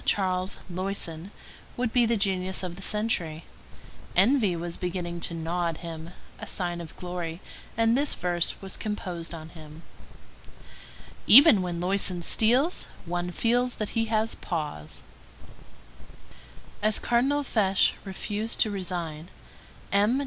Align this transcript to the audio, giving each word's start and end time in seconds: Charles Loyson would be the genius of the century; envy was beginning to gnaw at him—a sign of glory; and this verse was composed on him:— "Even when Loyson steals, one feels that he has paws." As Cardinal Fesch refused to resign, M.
Charles 0.03 0.57
Loyson 0.67 1.29
would 1.77 1.93
be 1.93 2.07
the 2.07 2.17
genius 2.17 2.63
of 2.63 2.75
the 2.75 2.81
century; 2.81 3.43
envy 4.15 4.55
was 4.55 4.75
beginning 4.75 5.19
to 5.19 5.35
gnaw 5.35 5.67
at 5.67 5.77
him—a 5.77 6.47
sign 6.47 6.81
of 6.81 6.95
glory; 6.95 7.39
and 7.77 7.95
this 7.95 8.15
verse 8.15 8.59
was 8.63 8.77
composed 8.77 9.31
on 9.31 9.49
him:— 9.49 9.83
"Even 11.27 11.61
when 11.61 11.79
Loyson 11.79 12.23
steals, 12.23 12.87
one 13.05 13.29
feels 13.29 13.75
that 13.75 13.89
he 13.89 14.05
has 14.05 14.33
paws." 14.33 15.03
As 16.81 16.97
Cardinal 16.97 17.43
Fesch 17.43 17.93
refused 18.03 18.59
to 18.61 18.71
resign, 18.71 19.29
M. 19.91 20.19